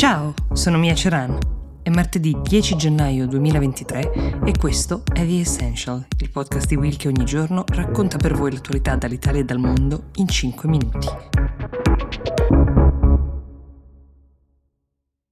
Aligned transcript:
Ciao, 0.00 0.32
sono 0.54 0.78
Mia 0.78 0.94
Ceran. 0.94 1.36
È 1.82 1.90
martedì 1.90 2.34
10 2.40 2.74
gennaio 2.76 3.26
2023 3.26 4.40
e 4.46 4.54
questo 4.58 5.02
è 5.04 5.26
The 5.26 5.40
Essential, 5.40 6.06
il 6.20 6.30
podcast 6.30 6.66
di 6.68 6.76
Will 6.76 6.96
che 6.96 7.08
ogni 7.08 7.26
giorno 7.26 7.64
racconta 7.66 8.16
per 8.16 8.32
voi 8.32 8.50
l'attualità 8.50 8.96
dall'Italia 8.96 9.42
e 9.42 9.44
dal 9.44 9.58
mondo 9.58 10.04
in 10.14 10.26
5 10.26 10.68
minuti. 10.70 11.06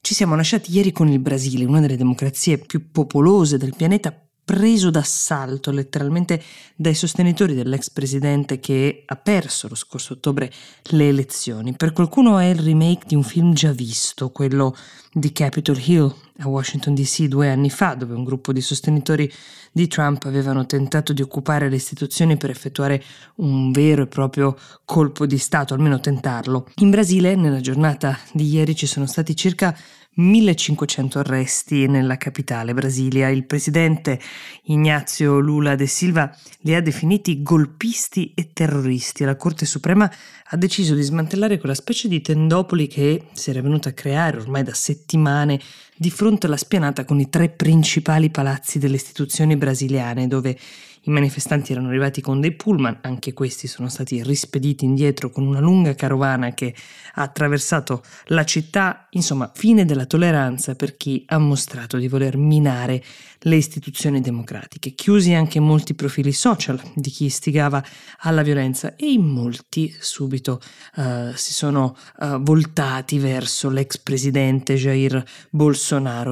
Ci 0.00 0.14
siamo 0.14 0.34
lasciati 0.34 0.72
ieri 0.74 0.92
con 0.92 1.08
il 1.08 1.18
Brasile, 1.18 1.66
una 1.66 1.80
delle 1.80 1.98
democrazie 1.98 2.56
più 2.56 2.90
popolose 2.90 3.58
del 3.58 3.74
pianeta, 3.76 4.23
preso 4.44 4.90
d'assalto 4.90 5.70
letteralmente 5.70 6.42
dai 6.76 6.94
sostenitori 6.94 7.54
dell'ex 7.54 7.90
presidente 7.90 8.60
che 8.60 9.02
ha 9.06 9.16
perso 9.16 9.68
lo 9.68 9.74
scorso 9.74 10.14
ottobre 10.14 10.52
le 10.90 11.08
elezioni. 11.08 11.74
Per 11.74 11.92
qualcuno 11.92 12.38
è 12.38 12.46
il 12.46 12.58
remake 12.58 13.06
di 13.06 13.14
un 13.14 13.22
film 13.22 13.54
già 13.54 13.72
visto, 13.72 14.30
quello 14.30 14.76
di 15.12 15.32
Capitol 15.32 15.80
Hill 15.82 16.14
a 16.38 16.48
Washington 16.48 16.94
DC 16.94 17.24
due 17.24 17.48
anni 17.48 17.70
fa, 17.70 17.94
dove 17.94 18.14
un 18.14 18.24
gruppo 18.24 18.52
di 18.52 18.60
sostenitori 18.60 19.32
di 19.70 19.86
Trump 19.86 20.24
avevano 20.24 20.66
tentato 20.66 21.12
di 21.12 21.22
occupare 21.22 21.68
le 21.68 21.76
istituzioni 21.76 22.36
per 22.36 22.50
effettuare 22.50 23.02
un 23.36 23.70
vero 23.70 24.02
e 24.02 24.06
proprio 24.06 24.56
colpo 24.84 25.26
di 25.26 25.38
Stato, 25.38 25.74
almeno 25.74 26.00
tentarlo. 26.00 26.68
In 26.76 26.90
Brasile, 26.90 27.36
nella 27.36 27.60
giornata 27.60 28.18
di 28.32 28.48
ieri, 28.48 28.74
ci 28.74 28.86
sono 28.86 29.06
stati 29.06 29.36
circa 29.36 29.76
1500 30.14 31.18
arresti 31.18 31.86
nella 31.86 32.16
capitale 32.16 32.74
Brasilia. 32.74 33.28
Il 33.28 33.44
presidente 33.44 34.20
Ignazio 34.64 35.38
Lula 35.38 35.74
de 35.74 35.86
Silva 35.86 36.34
li 36.60 36.74
ha 36.74 36.80
definiti 36.80 37.42
golpisti 37.42 38.32
e 38.34 38.50
terroristi. 38.52 39.24
La 39.24 39.36
Corte 39.36 39.66
Suprema 39.66 40.10
ha 40.48 40.56
deciso 40.56 40.94
di 40.94 41.02
smantellare 41.02 41.58
quella 41.58 41.74
specie 41.74 42.08
di 42.08 42.20
tendopoli 42.20 42.86
che 42.86 43.26
si 43.32 43.50
era 43.50 43.62
venuta 43.62 43.88
a 43.88 43.92
creare 43.92 44.38
ormai 44.38 44.62
da 44.62 44.74
settimane 44.74 45.60
di 45.96 46.10
fronte 46.10 46.46
alla 46.46 46.56
spianata 46.56 47.04
con 47.04 47.20
i 47.20 47.28
tre 47.28 47.48
principali 47.48 48.30
palazzi 48.30 48.78
delle 48.78 48.96
istituzioni 48.96 49.56
brasiliane, 49.56 50.26
dove 50.26 50.58
i 51.06 51.10
manifestanti 51.10 51.72
erano 51.72 51.88
arrivati 51.88 52.20
con 52.20 52.40
dei 52.40 52.52
pullman, 52.52 53.00
anche 53.02 53.32
questi 53.34 53.66
sono 53.66 53.88
stati 53.88 54.22
rispediti 54.22 54.84
indietro 54.84 55.30
con 55.30 55.46
una 55.46 55.60
lunga 55.60 55.94
carovana 55.94 56.54
che 56.54 56.74
ha 57.14 57.22
attraversato 57.22 58.02
la 58.26 58.44
città, 58.44 59.08
insomma, 59.10 59.50
fine 59.54 59.84
della 59.84 60.06
tolleranza 60.06 60.74
per 60.74 60.96
chi 60.96 61.22
ha 61.26 61.38
mostrato 61.38 61.98
di 61.98 62.08
voler 62.08 62.36
minare 62.38 63.02
le 63.40 63.56
istituzioni 63.56 64.22
democratiche. 64.22 64.94
Chiusi 64.94 65.34
anche 65.34 65.60
molti 65.60 65.92
profili 65.92 66.32
social 66.32 66.80
di 66.94 67.10
chi 67.10 67.26
istigava 67.26 67.84
alla 68.20 68.42
violenza 68.42 68.96
e 68.96 69.12
in 69.12 69.26
molti 69.26 69.94
subito 69.98 70.60
uh, 70.96 71.34
si 71.34 71.52
sono 71.52 71.94
uh, 72.20 72.42
voltati 72.42 73.18
verso 73.18 73.68
l'ex 73.68 73.98
presidente 73.98 74.76
Jair 74.76 75.22
Bolsonaro, 75.50 75.83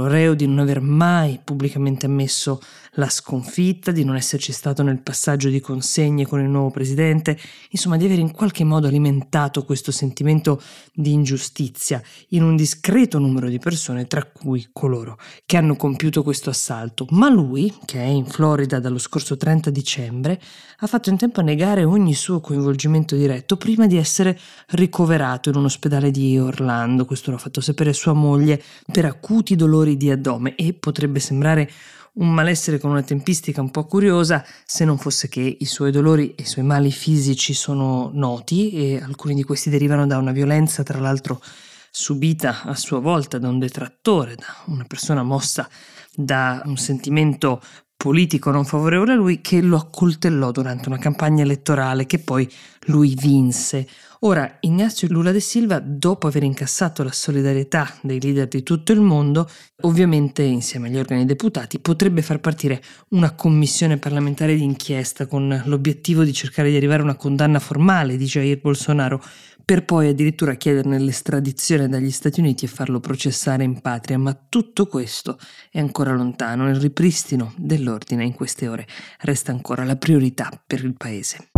reo 0.08 0.34
di 0.34 0.46
non 0.46 0.58
aver 0.58 0.80
mai 0.80 1.40
pubblicamente 1.42 2.06
ammesso 2.06 2.60
la 2.96 3.08
sconfitta, 3.08 3.90
di 3.90 4.04
non 4.04 4.16
esserci 4.16 4.52
stato 4.52 4.82
nel 4.82 5.00
passaggio 5.00 5.48
di 5.48 5.60
consegne 5.60 6.26
con 6.26 6.40
il 6.40 6.48
nuovo 6.48 6.70
presidente, 6.70 7.38
insomma 7.70 7.96
di 7.96 8.04
aver 8.04 8.18
in 8.18 8.32
qualche 8.32 8.64
modo 8.64 8.86
alimentato 8.86 9.64
questo 9.64 9.90
sentimento 9.90 10.60
di 10.92 11.12
ingiustizia 11.12 12.02
in 12.28 12.42
un 12.42 12.54
discreto 12.54 13.18
numero 13.18 13.48
di 13.48 13.58
persone, 13.58 14.06
tra 14.06 14.24
cui 14.24 14.68
coloro 14.72 15.18
che 15.46 15.56
hanno 15.56 15.76
compiuto 15.76 16.22
questo 16.22 16.50
assalto. 16.50 17.06
Ma 17.10 17.30
lui, 17.30 17.72
che 17.86 17.98
è 17.98 18.06
in 18.06 18.26
Florida 18.26 18.78
dallo 18.78 18.98
scorso 18.98 19.36
30 19.36 19.70
dicembre, 19.70 20.40
ha 20.78 20.86
fatto 20.86 21.10
in 21.10 21.16
tempo 21.16 21.40
a 21.40 21.44
negare 21.44 21.84
ogni 21.84 22.14
suo 22.14 22.40
coinvolgimento 22.40 23.16
diretto 23.16 23.56
prima 23.56 23.86
di 23.86 23.96
essere 23.96 24.38
ricoverato 24.70 25.48
in 25.48 25.56
un 25.56 25.64
ospedale 25.64 26.10
di 26.10 26.38
Orlando, 26.38 27.04
questo 27.04 27.30
l'ha 27.30 27.38
fatto 27.38 27.60
sapere 27.60 27.92
sua 27.92 28.12
moglie, 28.12 28.62
per 28.90 29.06
acuti 29.42 29.56
dolori 29.56 29.96
di 29.96 30.10
addome 30.10 30.54
e 30.54 30.72
potrebbe 30.72 31.18
sembrare 31.18 31.68
un 32.14 32.32
malessere 32.32 32.78
con 32.78 32.90
una 32.90 33.02
tempistica 33.02 33.60
un 33.60 33.70
po' 33.70 33.84
curiosa, 33.86 34.44
se 34.64 34.84
non 34.84 34.98
fosse 34.98 35.28
che 35.28 35.56
i 35.58 35.64
suoi 35.64 35.90
dolori 35.90 36.34
e 36.34 36.42
i 36.42 36.46
suoi 36.46 36.64
mali 36.64 36.92
fisici 36.92 37.52
sono 37.54 38.10
noti 38.12 38.70
e 38.70 39.02
alcuni 39.02 39.34
di 39.34 39.42
questi 39.42 39.70
derivano 39.70 40.06
da 40.06 40.18
una 40.18 40.30
violenza, 40.30 40.82
tra 40.82 41.00
l'altro 41.00 41.42
subita 41.90 42.62
a 42.62 42.76
sua 42.76 43.00
volta 43.00 43.38
da 43.38 43.48
un 43.48 43.58
detrattore, 43.58 44.36
da 44.36 44.46
una 44.66 44.84
persona 44.84 45.22
mossa 45.22 45.68
da 46.14 46.62
un 46.66 46.76
sentimento 46.76 47.60
politico 48.02 48.50
non 48.50 48.64
favorevole 48.64 49.12
a 49.12 49.14
lui 49.14 49.40
che 49.40 49.62
lo 49.62 49.76
accoltellò 49.76 50.50
durante 50.50 50.88
una 50.88 50.98
campagna 50.98 51.44
elettorale 51.44 52.04
che 52.04 52.18
poi 52.18 52.50
lui 52.86 53.14
vinse. 53.14 53.86
Ora, 54.24 54.56
Ignazio 54.58 55.06
Lula 55.08 55.30
de 55.30 55.38
Silva, 55.38 55.78
dopo 55.78 56.26
aver 56.26 56.42
incassato 56.42 57.04
la 57.04 57.12
solidarietà 57.12 57.94
dei 58.02 58.20
leader 58.20 58.48
di 58.48 58.64
tutto 58.64 58.90
il 58.90 59.00
mondo, 59.00 59.48
ovviamente 59.82 60.42
insieme 60.42 60.88
agli 60.88 60.98
organi 60.98 61.24
deputati, 61.24 61.78
potrebbe 61.78 62.22
far 62.22 62.40
partire 62.40 62.82
una 63.10 63.36
commissione 63.36 63.98
parlamentare 63.98 64.56
di 64.56 64.64
inchiesta 64.64 65.26
con 65.26 65.62
l'obiettivo 65.66 66.24
di 66.24 66.32
cercare 66.32 66.70
di 66.70 66.76
arrivare 66.76 67.02
a 67.02 67.04
una 67.04 67.14
condanna 67.14 67.60
formale 67.60 68.16
di 68.16 68.24
Jair 68.24 68.60
Bolsonaro, 68.60 69.22
per 69.64 69.84
poi 69.84 70.08
addirittura 70.08 70.54
chiederne 70.54 70.98
l'estradizione 70.98 71.88
dagli 71.88 72.10
Stati 72.10 72.40
Uniti 72.40 72.64
e 72.64 72.68
farlo 72.68 73.00
processare 73.00 73.64
in 73.64 73.80
patria. 73.80 74.18
Ma 74.18 74.34
tutto 74.48 74.86
questo 74.86 75.38
è 75.70 75.78
ancora 75.78 76.12
lontano. 76.12 76.68
Il 76.68 76.76
ripristino 76.76 77.52
dell'ordine 77.56 78.24
in 78.24 78.34
queste 78.34 78.68
ore 78.68 78.86
resta 79.20 79.52
ancora 79.52 79.84
la 79.84 79.96
priorità 79.96 80.50
per 80.66 80.84
il 80.84 80.94
Paese. 80.96 81.50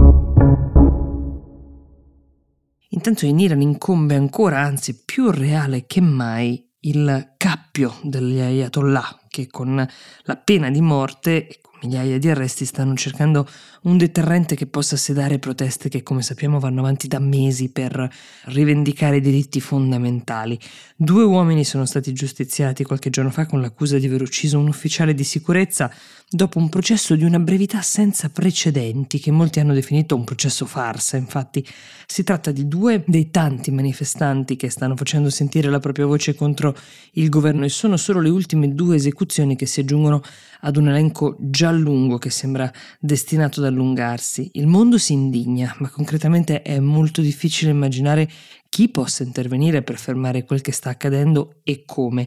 Intanto 2.91 3.27
in 3.27 3.39
Iran 3.41 3.61
incombe 3.61 4.15
ancora, 4.15 4.61
anzi 4.61 5.03
più 5.05 5.31
reale 5.31 5.85
che 5.87 6.01
mai, 6.01 6.65
il 6.81 7.35
cappio 7.37 7.97
degli 8.03 8.39
ayatollah 8.39 9.23
che 9.29 9.49
con 9.49 9.85
la 10.23 10.37
pena 10.37 10.71
di 10.71 10.81
morte 10.81 11.49
e 11.49 11.61
migliaia 11.85 12.19
di 12.19 12.29
arresti 12.29 12.65
stanno 12.65 12.95
cercando 12.95 13.47
un 13.83 13.99
deterrente 13.99 14.55
che 14.55 14.67
possa 14.67 14.97
sedare 14.97 15.39
proteste 15.39 15.89
che 15.89 16.03
come 16.03 16.23
sappiamo 16.23 16.59
vanno 16.59 16.81
avanti 16.81 17.07
da 17.07 17.19
mesi 17.19 17.71
per 17.71 18.11
rivendicare 18.45 19.21
diritti 19.21 19.61
fondamentali. 19.61 20.59
Due 20.97 21.23
uomini 21.23 21.65
sono 21.65 21.85
stati 21.85 22.13
giustiziati 22.13 22.85
qualche 22.85 23.11
giorno 23.11 23.31
fa 23.31 23.47
con 23.47 23.61
l'accusa 23.61 23.99
di 23.99 24.07
aver 24.07 24.23
ucciso 24.23 24.59
un 24.59 24.69
ufficiale 24.69 25.15
di 25.15 25.25
sicurezza 25.25 25.93
dopo 26.31 26.59
un 26.59 26.69
processo 26.69 27.15
di 27.15 27.25
una 27.25 27.39
brevità 27.39 27.83
senza 27.83 28.31
precedenti 28.31 29.21
che 29.21 29.31
molti 29.31 29.61
hanno 29.61 29.75
definito 29.75 30.17
un 30.17 30.25
processo 30.25 30.65
farsa. 30.65 31.17
Infatti 31.17 31.65
si 32.07 32.25
tratta 32.25 32.51
di 32.51 32.67
due 32.67 33.05
dei 33.07 33.31
tanti 33.31 33.71
manifestanti 33.71 34.57
che 34.57 34.71
stanno 34.71 34.97
facendo 34.97 35.29
sentire 35.31 35.69
la 35.69 35.79
propria 35.79 36.07
voce 36.07 36.35
contro 36.35 36.75
il 37.13 37.29
governo 37.29 37.65
e 37.65 37.69
sono 37.69 37.97
solo 37.97 38.21
le 38.21 38.31
ultime 38.31 38.75
due 38.75 38.97
esecuzioni 38.97 39.57
che 39.57 39.67
si 39.67 39.81
aggiungono 39.81 40.23
ad 40.61 40.77
un 40.77 40.89
elenco 40.89 41.37
già 41.39 41.71
lungo 41.75 42.19
che 42.19 42.31
sembra 42.31 42.73
destinato 42.99 43.61
ad 43.61 43.67
allungarsi. 43.67 44.51
Il 44.55 44.67
mondo 44.67 44.99
si 44.99 45.13
indigna, 45.13 45.75
ma 45.79 45.89
concretamente 45.89 46.63
è 46.63 46.79
molto 46.81 47.21
difficile 47.21 47.71
immaginare 47.71 48.29
chi 48.69 48.89
possa 48.89 49.23
intervenire 49.23 49.83
per 49.83 49.99
fermare 49.99 50.45
quel 50.45 50.61
che 50.61 50.73
sta 50.73 50.91
accadendo 50.91 51.61
e 51.63 51.85
come. 51.87 52.27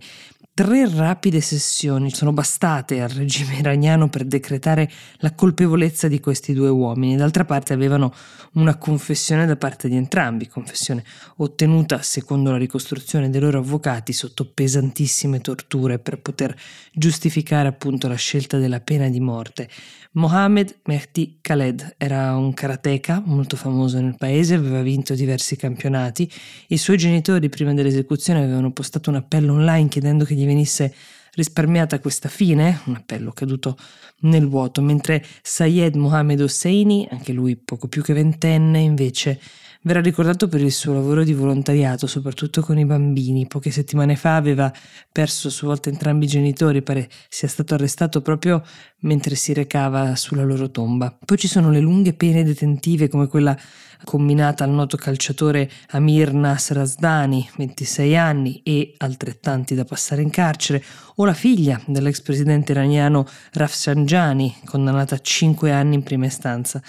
Tre 0.57 0.89
rapide 0.89 1.39
sessioni 1.39 2.09
sono 2.09 2.33
bastate 2.33 2.99
al 2.99 3.09
regime 3.09 3.57
iraniano 3.59 4.09
per 4.09 4.25
decretare 4.25 4.89
la 5.17 5.35
colpevolezza 5.35 6.07
di 6.07 6.19
questi 6.19 6.53
due 6.53 6.69
uomini. 6.69 7.15
D'altra 7.15 7.45
parte 7.45 7.73
avevano 7.73 8.11
una 8.53 8.75
confessione 8.75 9.45
da 9.45 9.55
parte 9.55 9.87
di 9.87 9.95
entrambi, 9.95 10.47
confessione 10.47 11.03
ottenuta 11.35 12.01
secondo 12.01 12.49
la 12.49 12.57
ricostruzione 12.57 13.29
dei 13.29 13.39
loro 13.39 13.59
avvocati 13.59 14.13
sotto 14.13 14.49
pesantissime 14.51 15.41
torture 15.41 15.99
per 15.99 16.21
poter 16.21 16.57
giustificare 16.91 17.67
appunto 17.67 18.07
la 18.07 18.15
scelta 18.15 18.57
della 18.57 18.79
pena 18.79 19.09
di 19.09 19.19
morte. 19.19 19.69
Mohamed 20.13 20.79
Mehdi 20.85 21.37
Khaled 21.41 21.95
era 21.97 22.35
un 22.35 22.51
karateka 22.51 23.21
molto 23.23 23.55
famoso 23.55 24.01
nel 24.01 24.15
paese, 24.17 24.55
aveva 24.55 24.81
vinto 24.81 25.13
diversi 25.13 25.55
campionati. 25.55 26.27
I 26.69 26.77
suoi 26.77 26.97
genitori 26.97 27.47
prima 27.49 27.75
dell'esecuzione 27.75 28.41
avevano 28.41 28.71
postato 28.71 29.11
un 29.11 29.17
appello 29.17 29.53
online 29.53 29.89
chiedendo 29.89 30.25
che 30.25 30.33
gli 30.33 30.46
venisse 30.47 30.93
risparmiata 31.33 31.99
questa 31.99 32.29
fine, 32.29 32.81
un 32.85 32.95
appello 32.95 33.31
caduto 33.31 33.77
nel 34.21 34.47
vuoto, 34.47 34.81
mentre 34.81 35.23
Sayed 35.43 35.95
Mohamed 35.95 36.41
Hosseini, 36.41 37.07
anche 37.11 37.31
lui 37.31 37.55
poco 37.55 37.87
più 37.87 38.01
che 38.01 38.13
ventenne, 38.13 38.79
invece 38.79 39.39
verrà 39.87 40.01
ricordato 40.01 40.49
per 40.49 40.61
il 40.61 40.71
suo 40.71 40.93
lavoro 40.93 41.23
di 41.23 41.33
volontariato, 41.33 42.05
soprattutto 42.05 42.61
con 42.61 42.77
i 42.77 42.85
bambini. 42.85 43.47
Poche 43.47 43.71
settimane 43.71 44.15
fa 44.17 44.35
aveva 44.35 44.71
perso 45.11 45.47
a 45.47 45.51
sua 45.51 45.69
volta 45.69 45.89
entrambi 45.89 46.25
i 46.25 46.27
genitori, 46.27 46.81
pare 46.83 47.09
sia 47.29 47.47
stato 47.47 47.73
arrestato 47.73 48.21
proprio 48.21 48.61
mentre 49.01 49.35
si 49.35 49.53
recava 49.53 50.15
sulla 50.15 50.43
loro 50.43 50.69
tomba. 50.69 51.17
Poi 51.25 51.37
ci 51.37 51.47
sono 51.47 51.71
le 51.71 51.79
lunghe 51.79 52.13
pene 52.13 52.43
detentive 52.43 53.07
come 53.07 53.27
quella 53.27 53.57
combinata 54.03 54.63
al 54.63 54.69
noto 54.71 54.97
calciatore 54.97 55.69
Amir 55.91 56.33
Nasr 56.33 56.77
Asdani, 56.77 57.49
26 57.55 58.17
anni 58.17 58.61
e 58.63 58.93
altrettanti 58.97 59.73
da 59.73 59.85
passare 59.85 60.21
in 60.21 60.29
carcere, 60.29 60.83
o 61.15 61.25
la 61.25 61.33
figlia 61.33 61.81
dell'ex 61.85 62.21
presidente 62.21 62.73
iraniano 62.73 63.25
Rafsanjani, 63.53 64.57
condannata 64.65 65.15
a 65.15 65.19
5 65.19 65.71
anni 65.71 65.95
in 65.95 66.03
prima 66.03 66.25
istanza. 66.25 66.81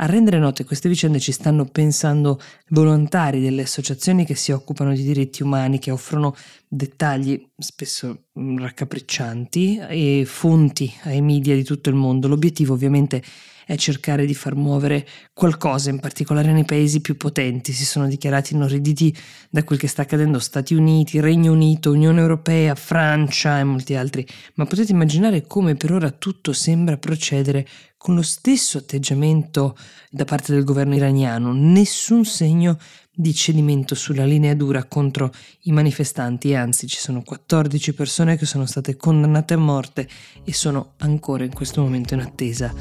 A 0.00 0.06
rendere 0.06 0.38
note 0.38 0.64
queste 0.64 0.88
vicende 0.88 1.18
ci 1.18 1.32
stanno 1.32 1.64
pensando 1.64 2.40
volontari 2.68 3.40
delle 3.40 3.62
associazioni 3.62 4.24
che 4.24 4.36
si 4.36 4.52
occupano 4.52 4.94
di 4.94 5.02
diritti 5.02 5.42
umani, 5.42 5.80
che 5.80 5.90
offrono 5.90 6.36
dettagli 6.68 7.50
spesso 7.58 8.26
mm, 8.38 8.58
raccapriccianti 8.58 9.78
e 9.88 10.22
fonti 10.24 10.92
ai 11.02 11.20
media 11.20 11.56
di 11.56 11.64
tutto 11.64 11.88
il 11.88 11.96
mondo. 11.96 12.28
L'obiettivo 12.28 12.74
ovviamente 12.74 13.22
è 13.68 13.76
cercare 13.76 14.24
di 14.24 14.34
far 14.34 14.54
muovere 14.54 15.06
qualcosa, 15.34 15.90
in 15.90 15.98
particolare 16.00 16.52
nei 16.52 16.64
paesi 16.64 17.02
più 17.02 17.18
potenti. 17.18 17.72
Si 17.72 17.84
sono 17.84 18.06
dichiarati 18.06 18.54
inorriditi 18.54 19.14
da 19.50 19.62
quel 19.62 19.78
che 19.78 19.88
sta 19.88 20.02
accadendo 20.02 20.38
Stati 20.38 20.74
Uniti, 20.74 21.20
Regno 21.20 21.52
Unito, 21.52 21.90
Unione 21.90 22.20
Europea, 22.20 22.74
Francia 22.74 23.58
e 23.58 23.64
molti 23.64 23.94
altri, 23.94 24.26
ma 24.54 24.64
potete 24.64 24.92
immaginare 24.92 25.46
come 25.46 25.74
per 25.74 25.92
ora 25.92 26.10
tutto 26.10 26.54
sembra 26.54 26.96
procedere 26.96 27.66
con 27.98 28.14
lo 28.14 28.22
stesso 28.22 28.78
atteggiamento 28.78 29.76
da 30.10 30.24
parte 30.24 30.54
del 30.54 30.64
governo 30.64 30.94
iraniano, 30.94 31.52
nessun 31.52 32.24
segno 32.24 32.78
di 33.12 33.34
cedimento 33.34 33.96
sulla 33.96 34.24
linea 34.24 34.54
dura 34.54 34.84
contro 34.84 35.32
i 35.62 35.72
manifestanti 35.72 36.54
anzi 36.54 36.86
ci 36.86 36.98
sono 36.98 37.22
14 37.22 37.92
persone 37.92 38.36
che 38.36 38.46
sono 38.46 38.64
state 38.64 38.96
condannate 38.96 39.54
a 39.54 39.58
morte 39.58 40.08
e 40.44 40.54
sono 40.54 40.92
ancora 40.98 41.44
in 41.44 41.52
questo 41.52 41.82
momento 41.82 42.14
in 42.14 42.20
attesa 42.20 42.72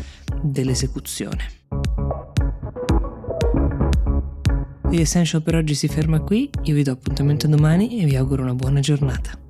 dell'esecuzione. 0.44 1.56
The 4.90 5.02
Essential 5.02 5.42
per 5.42 5.56
oggi 5.56 5.74
si 5.74 5.88
ferma 5.88 6.22
qui, 6.22 6.50
io 6.64 6.76
vi 6.76 6.84
do 6.84 6.92
appuntamento 6.92 7.48
domani 7.48 8.00
e 8.00 8.06
vi 8.06 8.16
auguro 8.16 8.44
una 8.44 8.54
buona 8.54 8.80
giornata. 8.80 9.47